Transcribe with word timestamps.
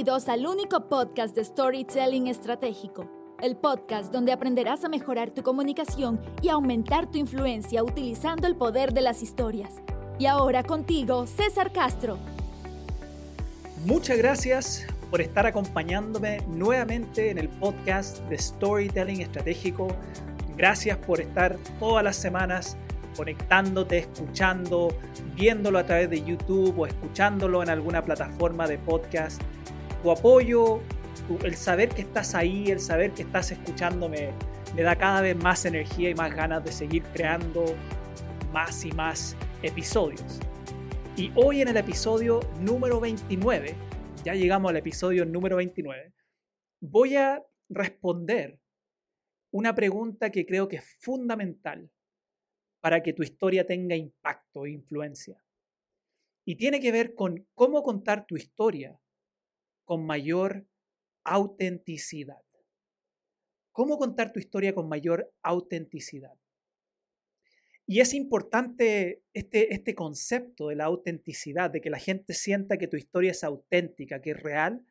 Bienvenidos 0.00 0.30
al 0.30 0.46
único 0.46 0.88
podcast 0.88 1.36
de 1.36 1.44
Storytelling 1.44 2.26
Estratégico, 2.26 3.06
el 3.42 3.54
podcast 3.54 4.10
donde 4.10 4.32
aprenderás 4.32 4.82
a 4.82 4.88
mejorar 4.88 5.30
tu 5.30 5.42
comunicación 5.42 6.18
y 6.40 6.48
aumentar 6.48 7.10
tu 7.10 7.18
influencia 7.18 7.84
utilizando 7.84 8.46
el 8.46 8.56
poder 8.56 8.94
de 8.94 9.02
las 9.02 9.22
historias. 9.22 9.74
Y 10.18 10.24
ahora 10.24 10.62
contigo, 10.62 11.26
César 11.26 11.70
Castro. 11.70 12.16
Muchas 13.84 14.16
gracias 14.16 14.86
por 15.10 15.20
estar 15.20 15.44
acompañándome 15.44 16.38
nuevamente 16.48 17.28
en 17.28 17.36
el 17.36 17.50
podcast 17.50 18.20
de 18.30 18.38
Storytelling 18.38 19.20
Estratégico. 19.20 19.88
Gracias 20.56 20.96
por 20.96 21.20
estar 21.20 21.58
todas 21.78 22.02
las 22.02 22.16
semanas 22.16 22.74
conectándote, 23.18 23.98
escuchando, 23.98 24.96
viéndolo 25.36 25.78
a 25.78 25.84
través 25.84 26.08
de 26.08 26.24
YouTube 26.24 26.78
o 26.78 26.86
escuchándolo 26.86 27.62
en 27.62 27.68
alguna 27.68 28.02
plataforma 28.02 28.66
de 28.66 28.78
podcast. 28.78 29.42
Tu 30.02 30.10
apoyo, 30.10 30.80
el 31.44 31.54
saber 31.56 31.90
que 31.90 32.00
estás 32.02 32.34
ahí, 32.34 32.70
el 32.70 32.80
saber 32.80 33.12
que 33.12 33.22
estás 33.22 33.52
escuchándome, 33.52 34.32
me 34.74 34.82
da 34.82 34.96
cada 34.96 35.20
vez 35.20 35.36
más 35.36 35.66
energía 35.66 36.08
y 36.08 36.14
más 36.14 36.34
ganas 36.34 36.64
de 36.64 36.72
seguir 36.72 37.02
creando 37.12 37.64
más 38.50 38.84
y 38.86 38.92
más 38.92 39.36
episodios. 39.62 40.40
Y 41.16 41.30
hoy 41.34 41.60
en 41.60 41.68
el 41.68 41.76
episodio 41.76 42.40
número 42.60 42.98
29, 42.98 43.74
ya 44.24 44.34
llegamos 44.34 44.70
al 44.70 44.76
episodio 44.76 45.26
número 45.26 45.56
29, 45.56 46.14
voy 46.80 47.16
a 47.16 47.44
responder 47.68 48.58
una 49.52 49.74
pregunta 49.74 50.30
que 50.30 50.46
creo 50.46 50.66
que 50.66 50.76
es 50.76 50.84
fundamental 51.00 51.90
para 52.80 53.02
que 53.02 53.12
tu 53.12 53.22
historia 53.22 53.66
tenga 53.66 53.96
impacto 53.96 54.64
e 54.64 54.70
influencia. 54.70 55.44
Y 56.46 56.56
tiene 56.56 56.80
que 56.80 56.90
ver 56.90 57.14
con 57.14 57.46
cómo 57.54 57.82
contar 57.82 58.24
tu 58.26 58.36
historia 58.36 58.98
con 59.90 60.06
mayor 60.06 60.68
autenticidad. 61.24 62.44
¿Cómo 63.72 63.98
contar 63.98 64.32
tu 64.32 64.38
historia 64.38 64.72
con 64.72 64.88
mayor 64.88 65.34
autenticidad? 65.42 66.38
Y 67.88 67.98
es 67.98 68.14
importante 68.14 69.24
este, 69.32 69.74
este 69.74 69.96
concepto 69.96 70.68
de 70.68 70.76
la 70.76 70.84
autenticidad, 70.84 71.72
de 71.72 71.80
que 71.80 71.90
la 71.90 71.98
gente 71.98 72.34
sienta 72.34 72.78
que 72.78 72.86
tu 72.86 72.96
historia 72.96 73.32
es 73.32 73.42
auténtica, 73.42 74.22
que 74.22 74.30
es 74.30 74.40
real, 74.40 74.86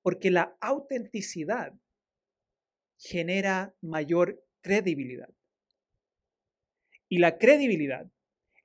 porque 0.00 0.30
la 0.30 0.56
autenticidad 0.60 1.74
genera 2.98 3.74
mayor 3.80 4.46
credibilidad. 4.60 5.34
Y 7.08 7.18
la 7.18 7.36
credibilidad 7.36 8.08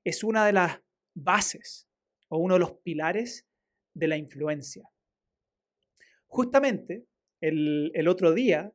es 0.03 0.23
una 0.23 0.45
de 0.45 0.53
las 0.53 0.79
bases 1.15 1.87
o 2.27 2.37
uno 2.37 2.53
de 2.53 2.59
los 2.59 2.73
pilares 2.83 3.47
de 3.95 4.07
la 4.07 4.17
influencia. 4.17 4.87
Justamente 6.35 7.05
el, 7.39 8.07
otro 8.09 8.33
día, 8.33 8.73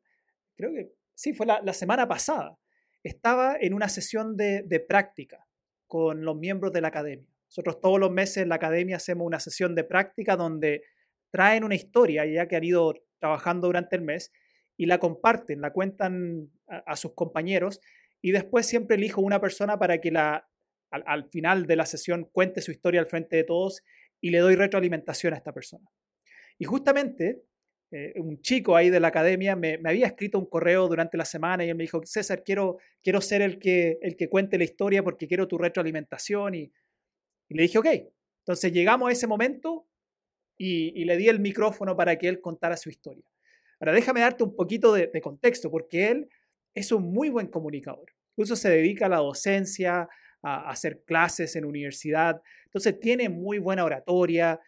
creo 0.57 0.73
que 0.73 0.95
sí, 1.15 1.35
fue 1.35 1.45
la, 1.45 1.75
semana 1.75 2.09
pasada, 2.09 2.59
estaba 3.03 3.55
en 3.61 3.75
una 3.75 3.91
sesión 3.91 4.35
de, 4.35 4.87
práctica 4.89 5.47
con 5.87 6.25
los 6.25 6.39
miembros 6.39 6.73
de 6.73 6.81
la 6.81 6.89
academia. 6.89 7.29
Nosotros 7.49 7.79
todos 7.83 8.01
los 8.01 8.11
meses 8.11 8.39
en 8.39 8.49
la 8.49 8.55
academia 8.55 8.97
hacemos 8.97 9.27
una 9.27 9.41
sesión 9.41 9.75
de 9.75 9.85
práctica 9.85 10.37
donde 10.37 10.85
traen 11.31 11.63
una 11.63 11.75
historia, 11.75 12.25
ya 12.25 12.49
que 12.49 12.57
han 12.57 12.65
ido 12.65 12.95
trabajando 13.19 13.67
durante 13.67 13.95
el 13.95 14.03
mes, 14.05 14.33
y 14.79 14.87
la 14.87 14.97
comparten, 14.97 15.61
la 15.61 15.75
cuentan 15.75 16.51
a, 16.67 16.97
sus 16.97 17.13
compañeros 17.13 17.83
y 18.23 18.31
después 18.31 18.65
siempre 18.65 18.97
elijo 18.97 19.21
una 19.21 19.39
persona 19.39 19.79
para 19.79 20.01
que 20.01 20.11
la, 20.11 20.49
al, 20.91 21.29
final 21.29 21.67
de 21.67 21.77
la 21.77 21.85
sesión 21.85 22.25
cuente 22.25 22.63
su 22.63 22.71
historia 22.71 23.01
al 23.01 23.07
frente 23.07 23.37
de 23.37 23.45
todos 23.45 23.83
y 24.19 24.31
le 24.31 24.39
doy 24.39 24.55
retroalimentación 24.55 25.35
a 25.35 25.37
esta 25.37 25.53
persona. 25.53 25.91
Y 26.57 26.65
justamente 26.65 27.43
eh, 27.91 28.13
un 28.17 28.41
chico 28.41 28.77
ahí 28.77 28.91
de 28.91 29.01
la 29.01 29.09
academia 29.09 29.57
me, 29.57 29.81
había 29.85 30.07
escrito 30.07 30.39
un 30.39 30.47
correo 30.47 30.87
durante 30.89 31.17
la 31.17 31.25
semana 31.25 31.65
y 31.65 31.71
él 31.71 31.77
me 31.77 31.85
dijo, 31.85 32.01
César, 32.05 32.43
quiero, 32.45 32.79
quiero 33.03 33.21
ser 33.21 33.43
el 33.43 33.59
que, 33.59 33.99
el 34.03 34.17
que 34.17 34.29
cuente 34.29 34.59
la 34.59 34.65
historia 34.65 35.03
porque 35.03 35.27
quiero 35.27 35.49
tu 35.49 35.59
retroalimentación. 35.59 36.55
Y, 36.55 36.73
le 37.49 37.63
dije, 37.63 37.79
ok. 37.79 37.87
Entonces 38.45 38.73
llegamos 38.73 39.09
a 39.09 39.13
ese 39.13 39.27
momento 39.27 39.87
y, 40.57 41.05
le 41.05 41.17
di 41.17 41.29
el 41.29 41.41
micrófono 41.41 41.97
para 41.97 42.17
que 42.17 42.29
él 42.29 42.41
contara 42.41 42.77
su 42.77 42.89
historia. 42.91 43.25
Ahora 43.81 43.93
déjame 43.93 44.21
darte 44.21 44.45
un 44.45 44.55
poquito 44.55 44.93
de 44.93 45.21
contexto 45.21 45.71
porque 45.71 46.09
él 46.09 46.29
es 46.75 46.93
un 46.93 47.13
muy 47.13 47.29
buen 47.29 47.49
comunicador. 47.49 48.13
Incluso 48.37 48.57
se 48.57 48.71
dedica 48.71 49.07
a 49.07 49.09
la 49.09 49.19
docencia, 49.19 50.09
a, 50.43 50.71
hacer 50.71 51.03
clases 51.05 51.57
en 51.57 51.65
universidad. 51.65 52.41
Entonces 52.67 52.99
tiene 53.01 53.29
muy 53.29 53.59
buena 53.59 53.85
oratoria, 53.85 54.61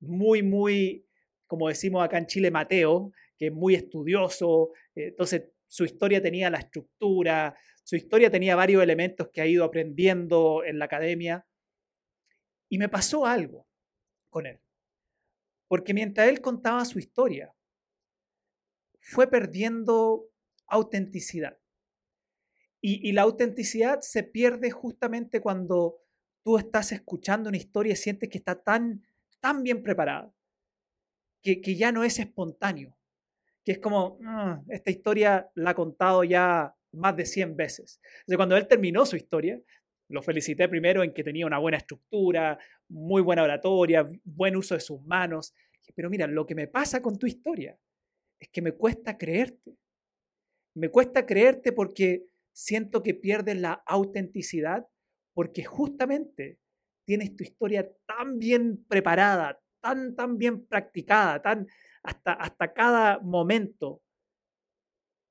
muy, 0.00 0.42
muy, 0.42 1.05
como 1.46 1.68
decimos 1.68 2.04
acá 2.04 2.18
en 2.18 2.26
Chile, 2.26 2.50
Mateo, 2.50 3.12
que 3.36 3.46
es 3.46 3.52
muy 3.52 3.74
estudioso. 3.74 4.72
Entonces 4.94 5.50
su 5.66 5.84
historia 5.84 6.22
tenía 6.22 6.50
la 6.50 6.58
estructura, 6.58 7.56
su 7.84 7.96
historia 7.96 8.30
tenía 8.30 8.56
varios 8.56 8.82
elementos 8.82 9.28
que 9.32 9.40
ha 9.40 9.46
ido 9.46 9.64
aprendiendo 9.64 10.64
en 10.64 10.78
la 10.78 10.86
academia. 10.86 11.46
Y 12.68 12.78
me 12.78 12.88
pasó 12.88 13.26
algo 13.26 13.68
con 14.28 14.46
él. 14.46 14.60
Porque 15.68 15.94
mientras 15.94 16.28
él 16.28 16.40
contaba 16.40 16.84
su 16.84 16.98
historia, 16.98 17.54
fue 19.00 19.28
perdiendo 19.28 20.28
autenticidad. 20.66 21.58
Y, 22.80 23.12
la 23.12 23.22
autenticidad 23.22 24.00
se 24.00 24.22
pierde 24.22 24.70
justamente 24.70 25.40
cuando 25.40 25.98
tú 26.44 26.58
estás 26.58 26.92
escuchando 26.92 27.48
una 27.48 27.56
historia 27.56 27.94
y 27.94 27.96
sientes 27.96 28.28
que 28.28 28.38
está 28.38 28.62
tan, 28.62 29.04
tan 29.40 29.64
bien 29.64 29.82
preparada, 29.82 30.32
que, 31.42 31.60
que 31.60 31.76
ya 31.76 31.92
no 31.92 32.04
es 32.04 32.18
espontáneo, 32.18 32.96
que 33.64 33.72
es 33.72 33.78
como, 33.78 34.18
ah, 34.24 34.62
esta 34.68 34.90
historia 34.90 35.50
la 35.54 35.70
ha 35.70 35.74
contado 35.74 36.24
ya 36.24 36.74
más 36.92 37.16
de 37.16 37.26
100 37.26 37.56
veces. 37.56 38.00
Entonces, 38.20 38.36
cuando 38.36 38.56
él 38.56 38.66
terminó 38.66 39.04
su 39.06 39.16
historia, 39.16 39.60
lo 40.08 40.22
felicité 40.22 40.68
primero 40.68 41.02
en 41.02 41.12
que 41.12 41.24
tenía 41.24 41.46
una 41.46 41.58
buena 41.58 41.78
estructura, 41.78 42.58
muy 42.88 43.22
buena 43.22 43.42
oratoria, 43.42 44.06
buen 44.24 44.56
uso 44.56 44.74
de 44.74 44.80
sus 44.80 45.02
manos. 45.02 45.54
Pero 45.94 46.10
mira, 46.10 46.26
lo 46.26 46.46
que 46.46 46.54
me 46.54 46.68
pasa 46.68 47.02
con 47.02 47.18
tu 47.18 47.26
historia 47.26 47.78
es 48.38 48.48
que 48.48 48.62
me 48.62 48.72
cuesta 48.72 49.18
creerte. 49.18 49.76
Me 50.74 50.90
cuesta 50.90 51.26
creerte 51.26 51.72
porque 51.72 52.26
siento 52.52 53.02
que 53.02 53.14
pierdes 53.14 53.56
la 53.56 53.82
autenticidad, 53.86 54.86
porque 55.34 55.64
justamente 55.64 56.58
tienes 57.04 57.34
tu 57.36 57.44
historia 57.44 57.90
tan 58.06 58.38
bien 58.38 58.84
preparada, 58.88 59.60
tan, 59.86 60.16
tan 60.16 60.36
bien 60.36 60.66
practicada, 60.66 61.40
tan 61.40 61.68
hasta, 62.02 62.32
hasta 62.32 62.72
cada 62.72 63.20
momento, 63.20 64.02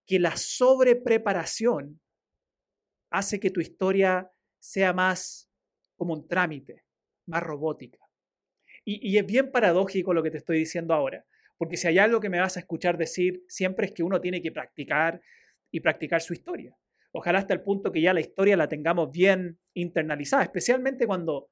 que 0.08 0.18
la 0.20 0.38
sobrepreparación 0.38 2.00
hace 3.10 3.40
que 3.40 3.50
tu 3.50 3.60
historia 3.60 4.32
sea 4.60 4.94
más 4.94 5.50
como 5.98 6.14
un 6.14 6.28
trámite, 6.28 6.86
más 7.26 7.44
robótica. 7.44 8.00
Y, 8.86 9.10
y, 9.10 9.18
es 9.18 9.26
bien 9.26 9.52
paradójico 9.52 10.14
lo 10.14 10.24
que 10.24 10.32
te 10.32 10.38
estoy 10.38 10.60
diciendo 10.60 10.94
ahora, 10.94 11.26
porque 11.58 11.76
si 11.76 11.88
hay 11.88 11.98
algo 11.98 12.20
que 12.20 12.30
me 12.30 12.40
vas 12.40 12.56
a 12.56 12.60
escuchar 12.60 12.98
decir 12.98 13.44
siempre 13.48 13.88
es 13.88 13.92
que 13.94 14.04
uno 14.04 14.22
tiene 14.22 14.42
que 14.42 14.52
practicar 14.52 15.22
y 15.72 15.80
practicar 15.82 16.22
su 16.22 16.34
historia. 16.34 16.78
Ojalá 17.12 17.40
hasta 17.40 17.54
el 17.54 17.62
punto 17.62 17.92
que 17.92 18.02
ya 18.02 18.14
la 18.14 18.22
historia 18.22 18.56
la 18.56 18.70
tengamos 18.70 19.12
bien 19.12 19.60
internalizada, 19.74 20.44
especialmente 20.44 21.08
cuando, 21.08 21.50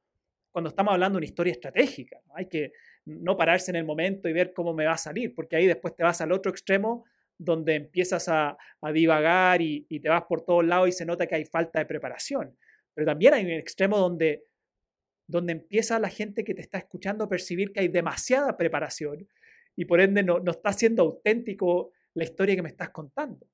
cuando 0.52 0.70
estamos 0.70 0.94
hablando 0.94 1.18
de 1.18 1.20
una 1.20 1.26
historia 1.26 1.54
estratégica. 1.54 2.20
Hay 2.36 2.48
que 2.48 2.74
no 3.06 3.36
pararse 3.38 3.72
en 3.72 3.76
el 3.76 3.86
momento 3.86 4.30
y 4.30 4.34
ver 4.34 4.54
cómo 4.54 4.74
me 4.74 4.86
va 4.86 4.94
a 4.94 4.98
salir, 4.98 5.34
porque 5.36 5.56
ahí 5.56 5.68
después 5.68 5.96
te 5.96 6.04
vas 6.04 6.22
al 6.22 6.32
otro 6.32 6.52
extremo 6.52 7.06
donde 7.38 7.76
empiezas 7.76 8.30
a, 8.30 8.58
divagar 8.94 9.62
y, 9.62 9.86
y, 9.90 10.00
te 10.00 10.10
vas 10.10 10.24
por 10.24 10.46
todos 10.46 10.66
lados 10.66 10.88
y 10.90 10.92
se 10.92 11.06
nota 11.06 11.28
que 11.28 11.36
hay 11.36 11.46
falta 11.46 11.80
de 11.80 11.86
preparación. 11.86 12.56
Pero 12.94 13.08
también 13.08 13.34
hay 13.34 13.46
un 13.46 13.52
extremo 13.52 13.98
donde, 13.98 14.46
donde 15.28 15.54
empieza 15.54 16.00
la 16.00 16.10
gente 16.10 16.44
que 16.44 16.54
te 16.54 16.62
está 16.62 16.78
escuchando 16.78 17.26
a 17.26 17.30
percibir 17.30 17.72
que 17.74 17.82
hay 17.82 17.88
demasiada 17.88 18.56
preparación 18.56 19.28
y 19.76 19.86
por 19.86 20.00
ende 20.00 20.24
no, 20.24 20.40
no 20.40 20.52
está 20.52 20.72
siendo 20.74 21.04
auténtico 21.04 21.92
la 22.14 22.24
historia 22.24 22.56
que 22.56 22.62
me 22.62 22.70
estás 22.70 22.90
contando. 22.92 23.48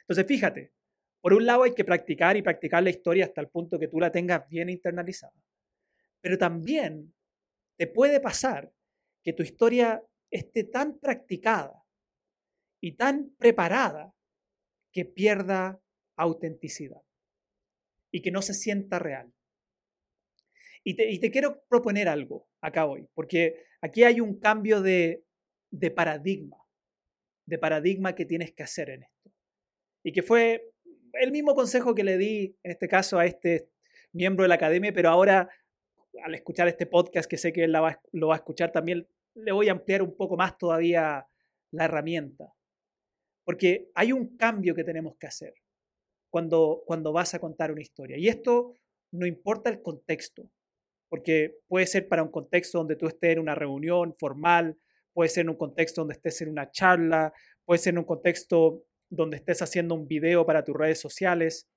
Entonces, 0.00 0.26
fíjate, 0.26 0.72
por 1.20 1.34
un 1.34 1.44
lado 1.44 1.64
hay 1.64 1.74
que 1.74 1.84
practicar 1.84 2.36
y 2.36 2.42
practicar 2.42 2.82
la 2.82 2.90
historia 2.90 3.24
hasta 3.24 3.40
el 3.40 3.48
punto 3.48 3.78
que 3.78 3.88
tú 3.88 4.00
la 4.00 4.10
tengas 4.10 4.48
bien 4.48 4.68
internalizada. 4.70 5.34
Pero 6.20 6.38
también 6.38 7.12
te 7.76 7.86
puede 7.86 8.20
pasar 8.20 8.72
que 9.22 9.32
tu 9.32 9.42
historia 9.42 10.02
esté 10.30 10.64
tan 10.64 10.98
practicada 10.98 11.84
y 12.80 12.92
tan 12.92 13.34
preparada 13.38 14.14
que 14.92 15.04
pierda 15.04 15.80
autenticidad 16.16 17.02
y 18.10 18.22
que 18.22 18.30
no 18.30 18.42
se 18.42 18.54
sienta 18.54 18.98
real. 18.98 19.32
Y 20.84 21.18
te, 21.18 21.30
quiero 21.32 21.64
proponer 21.68 22.08
algo 22.08 22.48
acá 22.60 22.86
hoy, 22.86 23.08
porque 23.12 23.64
aquí 23.80 24.04
hay 24.04 24.20
un 24.20 24.38
cambio 24.38 24.80
de, 24.80 25.24
de 25.72 25.90
paradigma, 25.90 26.58
de 27.44 27.58
paradigma 27.58 28.14
que 28.14 28.24
tienes 28.24 28.52
que 28.52 28.62
hacer 28.62 28.90
en 28.90 29.02
esto. 29.02 29.32
Y 30.04 30.12
que 30.12 30.22
fue 30.22 30.72
el 31.14 31.32
mismo 31.32 31.56
consejo 31.56 31.94
que 31.94 32.04
le 32.04 32.16
di, 32.18 32.56
en 32.62 32.70
este 32.70 32.86
caso, 32.86 33.18
a 33.18 33.26
este 33.26 33.68
miembro 34.12 34.44
de 34.44 34.48
la 34.48 34.54
academia, 34.54 34.92
pero 34.92 35.10
ahora, 35.10 35.50
al 36.24 36.34
escuchar 36.34 36.68
este 36.68 36.86
podcast, 36.86 37.28
que 37.28 37.38
sé 37.38 37.52
que 37.52 37.64
él 37.64 37.72
lo 37.72 38.28
va 38.28 38.34
a 38.34 38.36
escuchar 38.36 38.72
también, 38.72 39.08
le 39.34 39.52
voy 39.52 39.68
a 39.68 39.72
ampliar 39.72 40.02
un 40.02 40.16
poco 40.16 40.36
más 40.36 40.56
todavía 40.56 41.26
la 41.70 41.84
herramienta. 41.84 42.52
Porque 43.44 43.90
hay 43.94 44.12
un 44.12 44.36
cambio 44.36 44.74
que 44.74 44.84
tenemos 44.84 45.16
que 45.16 45.26
hacer 45.26 45.54
cuando, 46.30 46.82
cuando 46.86 47.12
vas 47.12 47.34
a 47.34 47.38
contar 47.38 47.70
una 47.70 47.82
historia. 47.82 48.16
Y 48.16 48.28
esto 48.28 48.74
no 49.12 49.26
importa 49.26 49.70
el 49.70 49.82
contexto, 49.82 50.50
porque 51.08 51.58
puede 51.68 51.86
ser 51.86 52.08
para 52.08 52.22
un 52.22 52.30
contexto 52.30 52.78
donde 52.78 52.96
tú 52.96 53.06
estés 53.06 53.32
en 53.32 53.38
una 53.38 53.54
reunión 53.54 54.14
formal, 54.18 54.76
puede 55.12 55.30
ser 55.30 55.42
en 55.42 55.50
un 55.50 55.56
contexto 55.56 56.00
donde 56.00 56.14
estés 56.14 56.42
en 56.42 56.48
una 56.48 56.70
charla, 56.70 57.32
puede 57.64 57.78
ser 57.78 57.94
en 57.94 57.98
un 57.98 58.04
contexto 58.04 58.84
donde 59.08 59.36
estés 59.36 59.62
haciendo 59.62 59.94
un 59.94 60.08
video 60.08 60.44
para 60.44 60.64
tus 60.64 60.76
redes 60.76 61.00
sociales, 61.00 61.68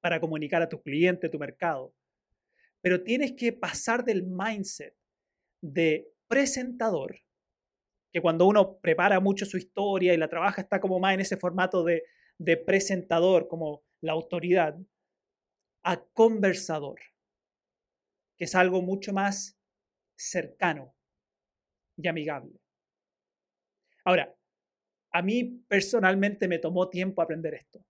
para 0.00 0.20
comunicar 0.20 0.62
a 0.62 0.68
tu 0.68 0.82
cliente, 0.82 1.28
tu 1.28 1.38
mercado. 1.38 1.94
Pero 2.84 3.02
tienes 3.02 3.32
que 3.32 3.50
pasar 3.54 4.04
del 4.04 4.24
mindset 4.24 4.94
de 5.62 6.06
presentador, 6.28 7.18
que 8.12 8.20
cuando 8.20 8.46
uno 8.46 8.78
prepara 8.78 9.20
mucho 9.20 9.46
su 9.46 9.56
historia 9.56 10.12
y 10.12 10.18
la 10.18 10.28
trabaja 10.28 10.60
está 10.60 10.80
como 10.82 11.00
más 11.00 11.14
en 11.14 11.20
ese 11.20 11.38
formato 11.38 11.82
de, 11.82 12.02
presentador, 12.66 13.48
como 13.48 13.84
la 14.02 14.12
autoridad, 14.12 14.76
a 15.82 16.04
conversador, 16.12 17.00
que 18.36 18.44
es 18.44 18.54
algo 18.54 18.82
mucho 18.82 19.14
más 19.14 19.58
cercano 20.14 20.94
y 21.96 22.06
amigable. 22.06 22.60
Ahora, 24.04 24.36
a 25.10 25.22
mí 25.22 25.64
personalmente 25.66 26.48
me 26.48 26.58
tomó 26.58 26.90
tiempo 26.90 27.22
aprender 27.22 27.54
esto. 27.54 27.82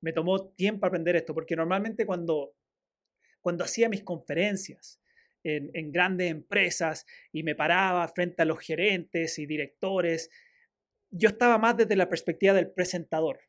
Me 0.00 0.14
tomó 0.14 0.48
tiempo 0.52 0.86
aprender 0.86 1.16
esto, 1.16 1.34
porque 1.34 1.56
normalmente 1.56 2.06
cuando, 2.06 2.54
cuando 3.40 3.64
hacía 3.64 3.88
mis 3.88 4.02
conferencias 4.02 5.00
en, 5.42 5.92
grandes 5.92 6.30
empresas 6.30 7.06
y 7.32 7.42
me 7.42 7.54
paraba 7.54 8.06
frente 8.08 8.42
a 8.42 8.44
los 8.44 8.58
gerentes 8.58 9.38
y 9.38 9.46
directores, 9.46 10.30
yo 11.10 11.28
estaba 11.30 11.58
más 11.58 11.76
desde 11.76 11.96
la 11.96 12.08
perspectiva 12.08 12.54
del 12.54 12.70
presentador. 12.70 13.40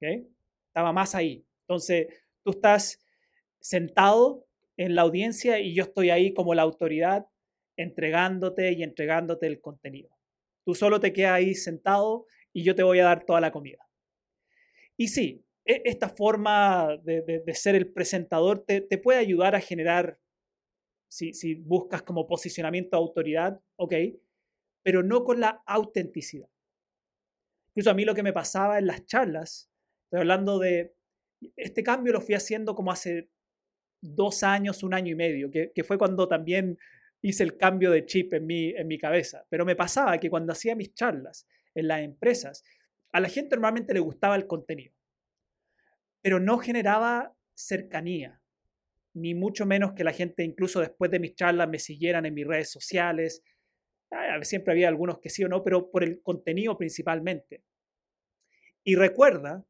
Estaba 0.00 0.92
más 0.92 1.14
ahí. 1.14 1.46
Entonces, 1.62 2.08
tú 2.42 2.50
estás 2.50 3.02
sentado 3.60 4.46
en 4.76 4.94
la 4.94 5.02
audiencia 5.02 5.58
y 5.58 5.74
yo 5.74 5.84
estoy 5.84 6.10
ahí 6.10 6.34
como 6.34 6.54
la 6.54 6.62
autoridad 6.62 7.26
entregándote 7.76 8.72
y 8.72 8.82
entregándote 8.82 9.46
el 9.46 9.60
contenido. 9.60 10.10
Tú 10.64 10.74
solo 10.74 11.00
te 11.00 11.12
quedas 11.12 11.32
ahí 11.32 11.54
sentado 11.54 12.26
y 12.52 12.62
yo 12.62 12.74
te 12.74 12.82
voy 12.82 12.98
a 12.98 13.04
dar 13.04 13.24
toda 13.24 13.40
la 13.40 13.52
comida. 13.52 13.88
Y 14.96 15.08
sí, 15.08 15.44
esta 15.66 16.08
forma 16.08 16.96
de, 17.02 17.42
ser 17.54 17.74
el 17.74 17.92
presentador 17.92 18.64
te, 18.64 18.82
puede 18.98 19.18
ayudar 19.18 19.54
a 19.54 19.60
generar, 19.60 20.18
si, 21.08 21.54
buscas 21.56 22.02
como 22.02 22.26
posicionamiento 22.26 22.96
de 22.96 23.02
autoridad, 23.02 23.60
ok, 23.76 23.94
pero 24.82 25.02
no 25.02 25.24
con 25.24 25.40
la 25.40 25.62
autenticidad. 25.66 26.48
Incluso 27.68 27.90
a 27.90 27.94
mí 27.94 28.04
lo 28.04 28.14
que 28.14 28.22
me 28.22 28.32
pasaba 28.32 28.78
en 28.78 28.86
las 28.86 29.04
charlas, 29.06 29.70
estoy 30.04 30.20
hablando 30.20 30.58
de, 30.58 30.94
este 31.56 31.82
cambio 31.82 32.12
lo 32.12 32.20
fui 32.20 32.34
haciendo 32.34 32.74
como 32.74 32.92
hace 32.92 33.28
dos 34.00 34.42
años, 34.42 34.82
un 34.82 34.94
año 34.94 35.12
y 35.12 35.16
medio, 35.16 35.50
que, 35.50 35.84
fue 35.84 35.98
cuando 35.98 36.28
también 36.28 36.78
hice 37.22 37.42
el 37.42 37.56
cambio 37.56 37.90
de 37.90 38.06
chip 38.06 38.32
en 38.34 38.46
mi 38.46 38.98
cabeza. 38.98 39.44
Pero 39.50 39.64
me 39.64 39.74
pasaba 39.74 40.18
que 40.18 40.30
cuando 40.30 40.52
hacía 40.52 40.76
mis 40.76 40.94
charlas 40.94 41.46
en 41.74 41.88
las 41.88 42.00
empresas, 42.00 42.62
a 43.12 43.20
la 43.20 43.28
gente 43.28 43.56
normalmente 43.56 43.94
le 43.94 44.00
gustaba 44.00 44.36
el 44.36 44.46
contenido, 44.46 44.94
pero 46.26 46.40
no 46.40 46.58
generaba 46.58 47.32
cercanía, 47.54 48.42
ni 49.14 49.36
mucho 49.36 49.64
menos 49.64 49.92
que 49.92 50.02
la 50.02 50.12
gente 50.12 50.42
incluso 50.42 50.80
después 50.80 51.08
de 51.08 51.20
mis 51.20 51.36
charlas 51.36 51.68
me 51.68 51.78
siguieran 51.78 52.26
en 52.26 52.34
mis 52.34 52.44
redes 52.44 52.68
sociales. 52.68 53.44
Siempre 54.42 54.72
había 54.72 54.88
algunos 54.88 55.20
que 55.20 55.30
sí 55.30 55.44
o 55.44 55.48
no, 55.48 55.62
pero 55.62 55.88
por 55.88 56.02
el 56.02 56.20
contenido 56.22 56.76
principalmente. 56.76 57.62
Y 58.82 58.96
recuerda 58.96 59.64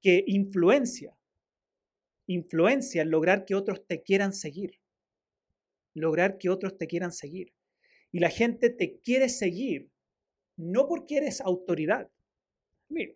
que 0.00 0.24
influencia, 0.26 1.14
influencia 2.26 3.02
en 3.02 3.10
lograr 3.10 3.44
que 3.44 3.54
otros 3.54 3.86
te 3.86 4.02
quieran 4.02 4.32
seguir 4.32 4.80
lograr 5.92 6.38
que 6.38 6.48
otros 6.48 6.78
te 6.78 6.86
quieran 6.86 7.12
seguir. 7.12 7.52
Y 8.10 8.20
la 8.20 8.30
gente 8.30 8.70
te 8.70 8.98
quiere 9.00 9.28
seguir 9.28 9.90
no 10.56 10.88
porque 10.88 11.18
eres 11.18 11.42
autoridad. 11.42 12.10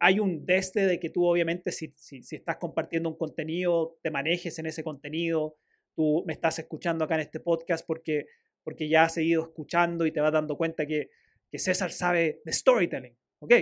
Hay 0.01 0.21
un 0.21 0.45
desde 0.45 0.87
de 0.87 1.01
que 1.01 1.11
tú 1.11 1.27
obviamente 1.27 1.73
si, 1.73 1.95
estás 2.31 2.57
compartiendo 2.57 3.09
un 3.09 3.17
contenido, 3.17 3.99
te 4.03 4.11
manejes 4.11 4.59
en 4.59 4.67
ese 4.67 4.83
contenido, 4.83 5.57
tú 5.95 6.25
me 6.27 6.33
estás 6.33 6.59
escuchando 6.59 7.05
acá 7.05 7.15
en 7.15 7.23
este 7.23 7.41
podcast 7.41 7.87
porque, 7.87 8.27
porque 8.63 8.89
ya 8.89 9.05
has 9.05 9.15
seguido 9.15 9.43
escuchando 9.43 10.07
y 10.07 10.13
te 10.13 10.21
vas 10.21 10.33
dando 10.33 10.57
cuenta 10.57 10.87
que, 10.87 11.11
que 11.51 11.59
César 11.59 11.93
sabe 11.93 12.41
de 12.45 12.53
storytelling, 12.53 13.17
¿ok? 13.41 13.55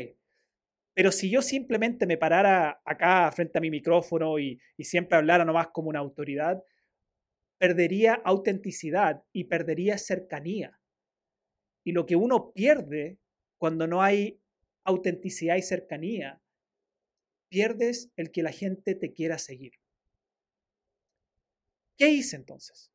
Pero 0.95 1.11
si 1.11 1.29
yo 1.29 1.43
simplemente 1.43 2.07
me 2.07 2.17
parara 2.17 2.81
acá 2.85 3.31
frente 3.33 3.59
a 3.59 3.61
mi 3.61 3.71
micrófono 3.71 4.39
y, 4.39 4.61
y 4.77 4.85
siempre 4.85 5.19
hablara 5.19 5.45
nomás 5.45 5.69
como 5.69 5.89
una 5.89 5.99
autoridad, 5.99 6.63
perdería 7.59 8.15
autenticidad 8.25 9.25
y 9.33 9.45
perdería 9.45 9.99
cercanía. 9.99 10.79
Y 11.85 11.93
lo 11.93 12.07
que 12.07 12.17
uno 12.17 12.53
pierde 12.53 13.19
cuando 13.59 13.87
no 13.87 14.03
hay 14.03 14.41
autenticidad 14.85 15.57
y 15.57 15.63
cercanía, 15.63 16.43
pierdes 17.49 18.11
el 18.17 18.31
que 18.31 18.43
la 18.43 18.53
gente 18.53 18.95
te 18.95 19.13
quiera 19.13 19.39
seguir. 19.39 19.73
¿Qué 21.97 22.09
hice 22.09 22.37
entonces? 22.37 22.93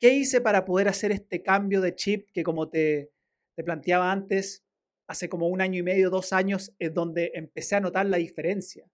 ¿Qué 0.00 0.14
hice 0.14 0.40
para 0.40 0.64
poder 0.64 0.88
hacer 0.88 1.12
este 1.12 1.42
cambio 1.42 1.80
de 1.80 1.94
chip 1.94 2.30
que 2.32 2.42
como 2.42 2.68
te, 2.68 3.12
te 3.56 3.64
planteaba 3.64 4.12
antes, 4.12 4.64
hace 5.06 5.28
como 5.28 5.48
un 5.48 5.60
año 5.60 5.80
y 5.80 5.82
medio, 5.82 6.10
dos 6.10 6.32
años, 6.32 6.72
es 6.78 6.92
donde 6.92 7.32
empecé 7.34 7.76
a 7.76 7.80
notar 7.80 8.06
la 8.06 8.18
diferencia? 8.18 8.88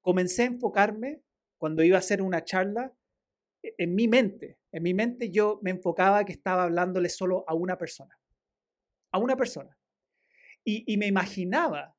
Comencé 0.00 0.42
a 0.42 0.46
enfocarme 0.46 1.22
cuando 1.58 1.82
iba 1.82 1.96
a 1.96 2.00
hacer 2.00 2.22
una 2.22 2.44
charla 2.44 2.94
e-, 3.62 3.74
en 3.78 3.94
mi 3.94 4.08
mente, 4.08 4.58
en 4.72 4.82
mi 4.82 4.94
mente 4.94 5.30
yo 5.30 5.58
me 5.62 5.70
enfocaba 5.70 6.24
que 6.24 6.32
estaba 6.32 6.64
hablándole 6.64 7.08
solo 7.08 7.44
a 7.48 7.54
una 7.54 7.78
persona, 7.78 8.18
a 9.12 9.18
una 9.18 9.36
persona. 9.36 9.77
Y, 10.64 10.96
me 10.98 11.06
imaginaba 11.06 11.96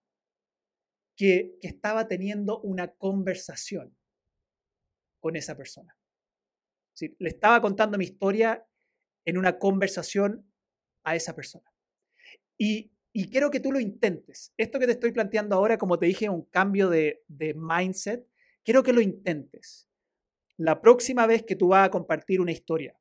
que, 1.16 1.58
estaba 1.62 2.08
teniendo 2.08 2.60
una 2.62 2.94
conversación 2.94 3.98
con 5.20 5.36
esa 5.36 5.58
persona. 5.58 5.98
le 7.18 7.30
estaba 7.30 7.62
contando 7.62 7.98
mi 7.98 8.06
historia 8.06 8.66
en 9.26 9.38
una 9.38 9.58
conversación 9.58 10.52
a 11.04 11.16
esa 11.16 11.36
persona. 11.36 11.74
Y, 12.58 12.92
quiero 13.32 13.50
que 13.50 13.60
tú 13.60 13.72
lo 13.72 13.80
intentes. 13.80 14.54
Esto 14.58 14.80
que 14.80 14.86
te 14.86 14.94
estoy 14.94 15.12
planteando 15.12 15.56
ahora, 15.56 15.78
como 15.78 15.98
te 15.98 16.06
dije, 16.06 16.30
un 16.30 16.46
cambio 16.46 16.90
de, 16.90 17.24
de 17.28 17.54
mindset, 17.54 18.28
quiero 18.64 18.84
que 18.84 18.94
lo 18.94 19.02
intentes 19.02 19.90
la 20.60 20.82
próxima 20.82 21.26
vez 21.26 21.44
que 21.44 21.56
tú 21.56 21.70
vas 21.70 21.88
a 21.88 21.90
compartir 21.90 22.42
una 22.42 22.52
historia 22.52 23.00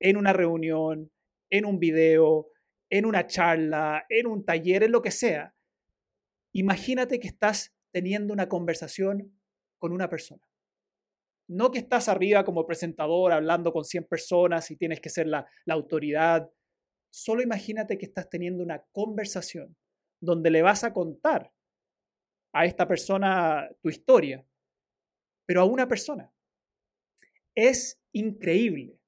en 0.00 0.16
una 0.16 0.32
reunión, 0.32 1.12
en 1.48 1.64
un 1.64 1.78
video, 1.78 2.48
en 2.92 3.06
una 3.06 3.26
charla, 3.26 4.04
en 4.10 4.26
un 4.26 4.44
taller, 4.44 4.82
en 4.82 4.92
lo 4.92 5.00
que 5.00 5.10
sea, 5.10 5.54
imagínate 6.52 7.18
que 7.18 7.28
estás 7.28 7.74
teniendo 7.90 8.34
una 8.34 8.50
conversación 8.50 9.40
con 9.78 9.92
una 9.92 10.10
persona. 10.10 10.46
No 11.48 11.70
que 11.70 11.78
estás 11.78 12.10
arriba 12.10 12.44
como 12.44 12.66
presentador 12.66 13.32
hablando 13.32 13.72
con 13.72 13.86
100 13.86 14.04
personas 14.04 14.70
y 14.70 14.76
tienes 14.76 15.00
que 15.00 15.08
ser 15.08 15.26
la, 15.26 15.46
la 15.64 15.72
autoridad. 15.72 16.52
Solo 17.10 17.40
imagínate 17.40 17.96
que 17.96 18.04
estás 18.04 18.28
teniendo 18.28 18.62
una 18.62 18.82
conversación 18.92 19.74
donde 20.20 20.50
le 20.50 20.60
vas 20.60 20.84
a 20.84 20.92
contar 20.92 21.50
a 22.52 22.66
esta 22.66 22.86
persona 22.86 23.70
tu 23.80 23.88
historia, 23.88 24.46
pero 25.46 25.62
a 25.62 25.64
una 25.64 25.88
persona. 25.88 26.30
Es 27.54 28.02
increíble, 28.12 29.00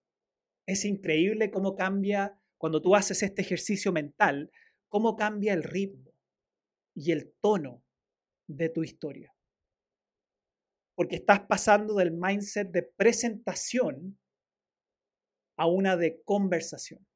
es 0.66 0.86
increíble 0.86 1.50
cómo 1.50 1.76
cambia 1.76 2.40
cuando 2.58 2.80
tú 2.80 2.94
haces 2.94 3.22
este 3.22 3.42
ejercicio 3.42 3.92
mental, 3.92 4.50
cómo 4.88 5.16
cambia 5.16 5.52
el 5.52 5.62
ritmo 5.62 6.12
y 6.94 7.12
el 7.12 7.32
tono 7.40 7.82
de 8.46 8.68
tu 8.68 8.82
historia. 8.82 9.34
Porque 10.94 11.16
estás 11.16 11.40
pasando 11.40 11.94
del 11.94 12.12
mindset 12.12 12.70
de 12.70 12.82
presentación 12.82 14.18
a 15.56 15.66
una 15.66 15.96
de 15.96 16.22
conversación. 16.22 17.06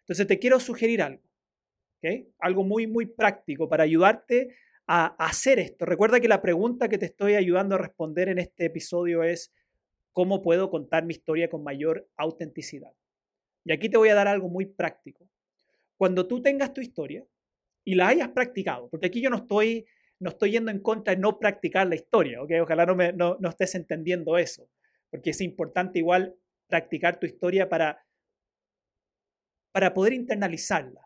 Entonces 0.00 0.26
te 0.26 0.38
quiero 0.38 0.58
sugerir 0.58 1.02
algo, 1.02 1.22
algo 2.38 2.64
muy, 2.64 2.86
muy 2.86 3.06
práctico 3.06 3.68
para 3.68 3.84
ayudarte 3.84 4.56
a 4.86 5.06
hacer 5.24 5.58
esto. 5.58 5.84
Recuerda 5.84 6.18
que 6.18 6.28
la 6.28 6.40
pregunta 6.40 6.88
que 6.88 6.98
te 6.98 7.06
estoy 7.06 7.34
ayudando 7.34 7.74
a 7.74 7.78
responder 7.78 8.28
en 8.28 8.38
este 8.38 8.64
episodio 8.64 9.22
es, 9.22 9.52
cómo 10.18 10.42
puedo 10.42 10.68
contar 10.68 11.04
mi 11.04 11.12
historia 11.12 11.48
con 11.48 11.62
mayor 11.62 12.08
autenticidad. 12.16 12.92
Y 13.68 13.72
aquí 13.72 13.90
te 13.90 13.98
voy 13.98 14.08
a 14.08 14.14
dar 14.14 14.28
algo 14.28 14.48
muy 14.48 14.64
práctico. 14.64 15.28
Cuando 15.98 16.26
tú 16.26 16.40
tengas 16.40 16.72
tu 16.72 16.80
historia 16.80 17.22
y 17.84 17.94
la 17.94 18.08
hayas 18.08 18.30
practicado, 18.30 18.88
porque 18.88 19.08
aquí 19.08 19.20
yo 19.20 19.28
no 19.28 19.36
estoy, 19.36 19.84
no 20.20 20.30
estoy 20.30 20.52
yendo 20.52 20.70
en 20.70 20.80
contra 20.80 21.14
de 21.14 21.20
no 21.20 21.38
practicar 21.38 21.86
la 21.86 21.94
historia, 21.94 22.42
¿ok? 22.42 22.50
Ojalá 22.62 22.86
no, 22.86 22.96
me, 22.96 23.12
no, 23.12 23.36
no 23.38 23.48
estés 23.50 23.74
entendiendo 23.74 24.38
eso, 24.38 24.70
porque 25.10 25.30
es 25.30 25.40
importante 25.42 25.98
igual 25.98 26.34
practicar 26.66 27.20
tu 27.20 27.26
historia 27.26 27.68
para, 27.68 28.02
para 29.72 29.92
poder 29.92 30.14
internalizarla. 30.14 31.02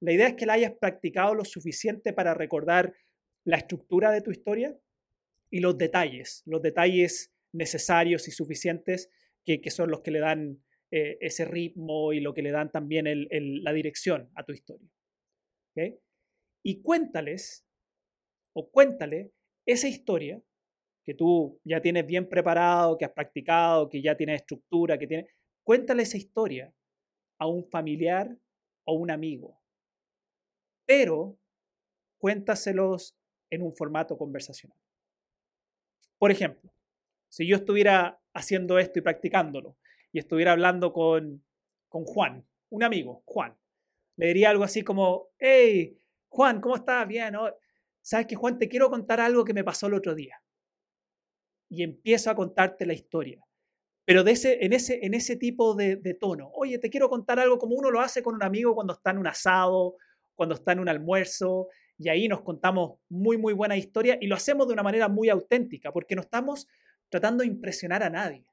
La 0.00 0.12
idea 0.12 0.28
es 0.28 0.34
que 0.34 0.46
la 0.46 0.54
hayas 0.54 0.72
practicado 0.72 1.34
lo 1.34 1.44
suficiente 1.44 2.12
para 2.12 2.34
recordar 2.34 2.94
la 3.44 3.56
estructura 3.56 4.10
de 4.10 4.20
tu 4.20 4.30
historia 4.30 4.76
y 5.50 5.60
los 5.60 5.76
detalles, 5.78 6.42
los 6.44 6.60
detalles 6.60 7.32
necesarios 7.52 8.28
y 8.28 8.30
suficientes 8.30 9.10
que, 9.44 9.70
son 9.70 9.90
los 9.90 10.02
que 10.02 10.10
le 10.10 10.20
dan 10.20 10.62
eh, 10.94 11.16
ese 11.22 11.46
ritmo 11.46 12.12
y 12.12 12.20
lo 12.20 12.34
que 12.34 12.42
le 12.42 12.50
dan 12.50 12.70
también 12.70 13.06
la 13.64 13.72
dirección 13.72 14.30
a 14.34 14.44
tu 14.44 14.52
historia. 14.52 14.86
Y 16.62 16.82
cuéntales, 16.82 17.66
o 18.54 18.70
cuéntale 18.70 19.32
esa 19.66 19.88
historia 19.88 20.42
que 21.02 21.14
tú 21.14 21.58
ya 21.64 21.80
tienes 21.80 22.06
bien 22.06 22.28
preparado, 22.28 22.98
que 22.98 23.06
has 23.06 23.12
practicado, 23.12 23.88
que 23.88 24.02
ya 24.02 24.18
tienes 24.18 24.42
estructura, 24.42 24.98
que 24.98 25.06
tiene, 25.06 25.28
cuéntale 25.64 26.02
esa 26.02 26.18
historia 26.18 26.74
a 27.38 27.46
un 27.46 27.64
familiar 27.70 28.36
o 28.84 28.92
un 28.92 29.10
amigo. 29.10 29.62
Pero 30.84 31.38
cuéntaselos 32.18 33.16
en 33.50 33.62
un 33.62 33.72
formato 33.72 34.18
conversacional. 34.18 34.76
Por 36.18 36.30
ejemplo, 36.30 36.70
si 37.30 37.46
yo 37.46 37.56
estuviera 37.56 38.20
haciendo 38.34 38.78
esto 38.78 38.98
y 38.98 39.02
practicándolo 39.02 39.78
y 40.12 40.18
estuviera 40.18 40.52
hablando 40.52 40.92
con, 40.92 41.44
con 41.88 42.04
Juan, 42.04 42.46
un 42.70 42.82
amigo, 42.82 43.22
Juan, 43.26 43.56
le 44.16 44.28
diría 44.28 44.50
algo 44.50 44.64
así 44.64 44.82
como, 44.82 45.30
hey, 45.38 45.98
Juan, 46.28 46.60
¿cómo 46.60 46.76
estás? 46.76 47.06
Bien, 47.08 47.34
¿sabes 48.00 48.26
que 48.26 48.36
Juan? 48.36 48.58
Te 48.58 48.68
quiero 48.68 48.90
contar 48.90 49.20
algo 49.20 49.44
que 49.44 49.54
me 49.54 49.64
pasó 49.64 49.86
el 49.86 49.94
otro 49.94 50.14
día. 50.14 50.40
Y 51.68 51.82
empiezo 51.82 52.30
a 52.30 52.34
contarte 52.34 52.86
la 52.86 52.92
historia. 52.92 53.42
Pero 54.04 54.24
de 54.24 54.32
ese, 54.32 54.64
en, 54.64 54.72
ese, 54.72 55.04
en 55.04 55.14
ese 55.14 55.36
tipo 55.36 55.74
de, 55.74 55.96
de, 55.96 56.14
tono. 56.14 56.50
Oye, 56.54 56.78
te 56.78 56.90
quiero 56.90 57.08
contar 57.08 57.38
algo 57.38 57.58
como 57.58 57.76
uno 57.76 57.90
lo 57.90 58.00
hace 58.00 58.22
con 58.22 58.34
un 58.34 58.42
amigo 58.42 58.74
cuando 58.74 58.92
está 58.92 59.10
en 59.10 59.18
un 59.18 59.26
asado, 59.26 59.96
cuando 60.34 60.54
está 60.54 60.72
en 60.72 60.80
un 60.80 60.88
almuerzo, 60.88 61.68
y 61.98 62.08
ahí 62.08 62.28
nos 62.28 62.42
contamos 62.42 62.98
muy, 63.08 63.38
muy 63.38 63.52
buena 63.52 63.76
historia 63.76 64.18
y 64.20 64.26
lo 64.26 64.34
hacemos 64.34 64.66
de 64.66 64.72
una 64.72 64.82
manera 64.82 65.08
muy 65.08 65.28
auténtica, 65.28 65.92
porque 65.92 66.16
no 66.16 66.22
estamos 66.22 66.66
tratando 67.08 67.42
de 67.42 67.48
impresionar 67.48 68.02
a 68.02 68.10
nadie. 68.10 68.44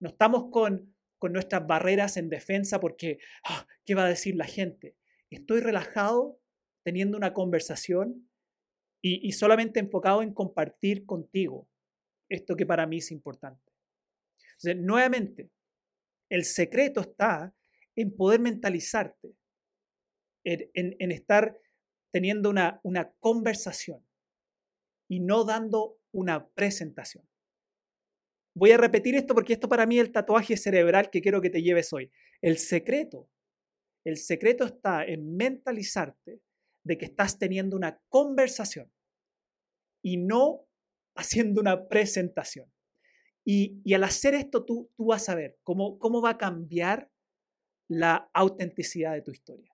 No 0.00 0.08
estamos 0.08 0.50
con, 0.50 0.94
con 1.18 1.32
nuestras 1.32 1.66
barreras 1.66 2.16
en 2.16 2.28
defensa 2.28 2.80
porque, 2.80 3.18
ah, 3.44 3.66
¿qué 3.84 3.94
va 3.94 4.04
a 4.04 4.08
decir 4.08 4.36
la 4.36 4.46
gente? 4.46 4.96
Estoy 5.30 5.60
relajado 5.60 6.40
teniendo 6.84 7.16
una 7.16 7.32
conversación 7.32 8.28
y, 9.02 9.32
solamente 9.32 9.78
enfocado 9.78 10.22
en 10.22 10.34
compartir 10.34 11.06
contigo 11.06 11.68
esto 12.28 12.56
que 12.56 12.66
para 12.66 12.86
mí 12.86 12.98
es 12.98 13.12
importante. 13.12 13.72
Nuevamente, 14.76 15.50
el 16.28 16.44
secreto 16.44 17.00
está 17.00 17.54
en 17.94 18.16
poder 18.16 18.40
mentalizarte, 18.40 19.36
en, 20.44 20.96
en, 20.98 21.12
estar 21.12 21.56
teniendo 22.10 22.50
una, 22.50 22.80
una 22.82 23.12
conversación 23.20 24.04
y 25.08 25.20
no 25.20 25.44
dando 25.44 25.98
una 26.12 26.48
presentación. 26.48 27.28
Voy 28.56 28.70
a 28.70 28.78
repetir 28.78 29.14
esto 29.14 29.34
porque 29.34 29.52
esto 29.52 29.68
para 29.68 29.84
mí 29.84 29.98
es 29.98 30.06
el 30.06 30.12
tatuaje 30.12 30.56
cerebral 30.56 31.10
que 31.10 31.20
quiero 31.20 31.42
que 31.42 31.50
te 31.50 31.62
lleves 31.62 31.92
hoy. 31.92 32.10
El 32.40 32.56
secreto, 32.56 33.28
el 34.02 34.16
secreto 34.16 34.64
está 34.64 35.04
en 35.04 35.36
mentalizarte 35.36 36.40
de 36.82 36.96
que 36.96 37.04
estás 37.04 37.38
teniendo 37.38 37.76
una 37.76 38.00
conversación 38.08 38.90
y 40.02 40.16
no 40.16 40.66
haciendo 41.14 41.60
una 41.60 41.86
presentación. 41.86 42.72
Y, 43.44 43.92
al 43.92 44.04
hacer 44.04 44.32
esto, 44.32 44.64
tú, 44.64 44.90
tú 44.96 45.04
vas 45.08 45.28
a 45.28 45.34
ver 45.34 45.58
cómo, 45.62 45.98
cómo 45.98 46.22
va 46.22 46.30
a 46.30 46.38
cambiar 46.38 47.10
la 47.88 48.30
autenticidad 48.32 49.12
de 49.12 49.20
tu 49.20 49.32
historia. 49.32 49.70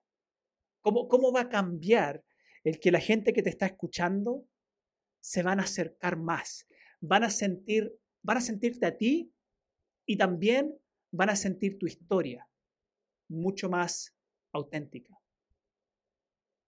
Cómo, 0.81 1.07
cómo 1.07 1.31
va 1.31 1.41
a 1.41 1.49
cambiar 1.49 2.21
el 2.65 2.81
que 2.81 2.91
la 2.91 2.99
gente 2.99 3.31
que 3.31 3.43
te 3.43 3.49
está 3.49 3.65
escuchando 3.65 4.45
se 5.21 5.41
van 5.41 5.61
a 5.61 5.63
acercar 5.63 6.17
más, 6.17 6.67
van 6.99 7.23
a 7.23 7.29
sentir, 7.29 7.97
van 8.23 8.37
a 8.37 8.41
sentirte 8.41 8.85
a 8.85 8.97
ti 8.97 9.33
y 10.05 10.17
también 10.17 10.77
van 11.11 11.29
a 11.29 11.35
sentir 11.35 11.77
tu 11.77 11.85
historia 11.85 12.49
mucho 13.29 13.69
más 13.69 14.15
auténtica. 14.53 15.19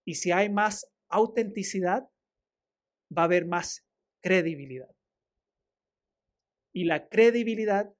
Y 0.05 0.15
si 0.15 0.31
hay 0.31 0.49
más 0.49 0.91
autenticidad, 1.09 2.09
va 3.15 3.23
a 3.23 3.25
haber 3.25 3.45
más 3.45 3.87
credibilidad. 4.21 4.93
Y 6.73 6.85
la 6.85 7.07
credibilidad, 7.07 7.93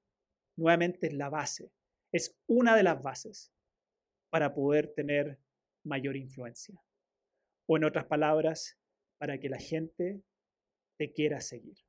nuevamente, 0.57 1.07
es 1.07 1.13
la 1.13 1.29
base, 1.29 1.71
es 2.11 2.37
una 2.47 2.75
de 2.75 2.83
las 2.83 3.01
bases 3.01 3.53
para 4.29 4.53
poder 4.53 4.93
tener 4.93 5.39
mayor 5.83 6.15
influencia. 6.15 6.81
O 7.67 7.77
en 7.77 7.85
otras 7.85 8.05
palabras, 8.05 8.77
para 9.17 9.39
que 9.39 9.49
la 9.49 9.59
gente 9.59 10.21
te 10.97 11.13
quiera 11.13 11.39
seguir. 11.39 11.84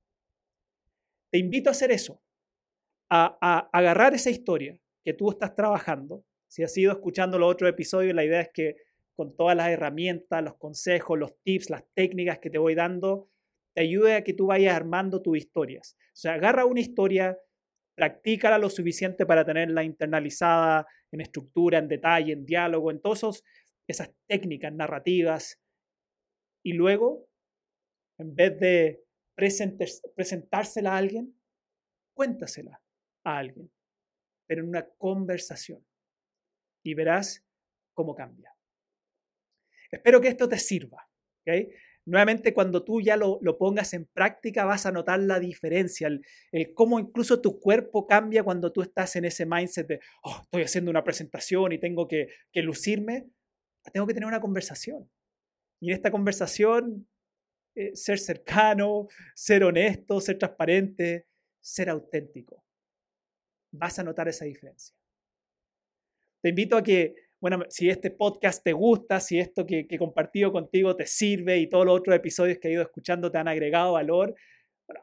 Te 1.37 1.41
invito 1.41 1.69
a 1.69 1.73
hacer 1.73 1.93
eso, 1.93 2.23
a, 3.11 3.37
a 3.43 3.69
agarrar 3.79 4.15
esa 4.15 4.31
historia 4.31 4.81
que 5.05 5.13
tú 5.13 5.29
estás 5.29 5.55
trabajando. 5.55 6.25
Si 6.49 6.63
has 6.63 6.75
ido 6.79 6.93
escuchando 6.93 7.39
los 7.39 7.53
otros 7.53 7.69
episodios, 7.69 8.15
la 8.15 8.25
idea 8.25 8.41
es 8.41 8.49
que 8.55 8.77
con 9.15 9.37
todas 9.37 9.55
las 9.55 9.69
herramientas, 9.69 10.43
los 10.43 10.57
consejos, 10.57 11.19
los 11.19 11.39
tips, 11.43 11.69
las 11.69 11.85
técnicas 11.93 12.39
que 12.39 12.49
te 12.49 12.57
voy 12.57 12.75
dando, 12.75 13.29
te 13.75 13.83
ayude 13.83 14.15
a 14.15 14.25
que 14.25 14.33
tú 14.33 14.47
vayas 14.47 14.75
armando 14.75 15.21
tus 15.21 15.37
historias. 15.37 15.99
O 16.07 16.17
sea, 16.17 16.33
agarra 16.33 16.65
una 16.65 16.81
historia, 16.81 17.39
practícala 17.95 18.57
lo 18.57 18.71
suficiente 18.71 19.27
para 19.27 19.45
tenerla 19.45 19.85
internalizada 19.85 20.87
en 21.13 21.21
estructura, 21.21 21.77
en 21.77 21.89
detalle, 21.89 22.33
en 22.33 22.47
diálogo, 22.47 22.91
en 22.91 23.03
todas 23.03 23.43
esas 23.87 24.11
técnicas 24.27 24.73
narrativas. 24.73 25.61
Y 26.65 26.73
luego, 26.73 27.29
en 28.17 28.35
vez 28.35 28.59
de 28.59 29.06
presentársela 29.37 30.95
a 30.95 30.97
alguien, 30.97 31.39
cuéntasela 32.15 32.83
a 33.25 33.39
alguien, 33.39 33.71
pero 34.47 34.63
en 34.63 34.69
una 34.69 34.89
conversación. 34.99 35.87
Y 36.83 36.95
verás 36.95 37.45
cómo 37.95 38.15
cambia. 38.15 38.55
Espero 39.91 40.21
que 40.21 40.29
esto 40.29 40.49
te 40.49 40.59
sirva. 40.59 41.09
¿okay? 41.43 41.71
nuevamente 42.07 42.55
cuando 42.55 42.85
tú 42.85 43.01
ya 43.01 43.17
lo, 43.17 43.41
pongas 43.59 43.93
en 43.93 44.07
práctica 44.07 44.65
vas 44.65 44.87
a 44.87 44.93
notar 44.93 45.21
la 45.21 45.39
diferencia, 45.39 46.09
el, 46.09 46.75
cómo 46.75 46.99
incluso 46.99 47.41
tu 47.41 47.61
cuerpo 47.61 48.07
cambia 48.07 48.45
cuando 48.45 48.73
tú 48.73 48.81
estás 48.81 49.17
en 49.17 49.27
ese 49.27 49.45
mindset 49.45 49.87
de, 49.87 50.01
oh, 50.23 50.41
estoy 50.45 50.63
haciendo 50.63 50.91
una 50.91 51.05
presentación 51.05 51.73
y 51.73 51.79
tengo 51.79 52.09
que, 52.09 52.29
lucirme, 52.55 53.29
tengo 53.93 54.07
que 54.07 54.15
tener 54.15 54.29
una 54.29 54.41
conversación. 54.41 55.11
Y 55.81 55.91
en 55.91 55.97
esta 55.97 56.11
conversación, 56.11 57.09
eh, 57.77 57.95
ser 57.95 58.19
cercano, 58.19 59.07
ser 59.35 59.63
honesto, 59.63 60.21
ser 60.21 60.39
transparente, 60.39 61.27
ser 61.61 61.91
auténtico. 61.91 62.65
Vas 63.71 63.99
a 63.99 64.03
notar 64.03 64.29
esa 64.29 64.47
diferencia. 64.47 64.97
Te 66.43 66.49
invito 66.49 66.77
a 66.77 66.83
que 66.83 67.15
bueno, 67.39 67.63
si 67.69 67.91
este 67.91 68.11
podcast 68.11 68.65
te 68.65 68.73
gusta, 68.73 69.21
si 69.21 69.39
esto 69.39 69.67
que, 69.67 69.87
he 69.89 69.99
compartido 69.99 70.51
contigo 70.53 70.97
te 70.97 71.07
sirve 71.07 71.59
y 71.59 71.69
todos 71.69 71.85
los 71.85 71.99
otros 71.99 72.17
episodios 72.17 72.59
que 72.59 72.69
he 72.69 72.73
ido 72.73 72.83
escuchando 72.83 73.31
te 73.31 73.39
han 73.39 73.47
agregado 73.47 73.93
valor, 73.93 74.35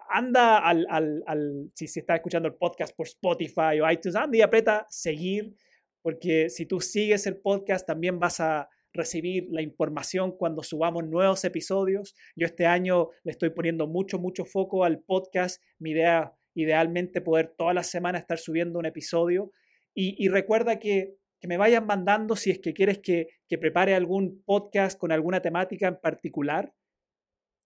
anda 0.10 0.58
al, 0.58 0.88
al, 0.89 1.72
si, 1.75 1.88
si 1.88 2.00
estás 2.00 2.15
escuchando 2.15 2.48
el 2.48 2.56
podcast 2.56 2.96
por 2.96 3.06
Spotify 3.06 3.80
o 3.82 3.89
iTunes, 3.89 4.15
anda 4.15 4.38
y 4.38 4.42
aprieta 4.42 4.88
seguir, 4.89 5.56
porque 6.01 6.50
si 6.50 6.65
tú 6.65 6.82
sigues 6.82 7.27
el 7.27 7.38
podcast 7.38 7.86
también 7.86 8.20
vas 8.20 8.39
a 8.39 8.68
recibir 8.93 9.47
la 9.50 9.62
información 9.62 10.38
cuando 10.38 10.63
subamos 10.63 11.05
nuevos 11.05 11.43
episodios. 11.43 12.15
Yo 12.35 12.45
este 12.45 12.65
año 12.65 13.09
le 13.23 13.31
estoy 13.31 13.50
poniendo 13.50 13.88
mucho, 13.88 14.19
mucho 14.19 14.45
foco 14.45 14.83
al 14.83 15.00
podcast. 15.00 15.62
Mi 15.79 15.91
idea, 15.91 16.33
idealmente, 16.53 17.21
poder 17.21 17.53
toda 17.57 17.73
la 17.73 17.83
semana 17.83 18.19
estar 18.19 18.38
subiendo 18.38 18.79
un 18.79 18.85
episodio. 18.85 19.51
Y, 19.95 20.27
recuerda 20.29 20.79
que 20.79 21.17
que 21.43 21.47
me 21.50 21.57
vayan 21.57 21.85
mandando 21.85 22.38
si 22.38 22.51
es 22.51 22.59
que 22.59 22.73
quieres 22.73 23.00
que, 23.00 23.27
prepare 23.59 23.95
algún 23.95 24.41
podcast 24.45 24.97
con 24.97 25.12
alguna 25.12 25.41
temática 25.41 25.89
en 25.89 26.00
particular. 26.00 26.73